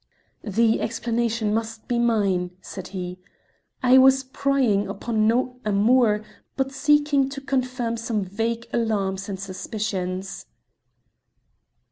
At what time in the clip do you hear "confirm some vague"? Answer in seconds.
7.39-8.65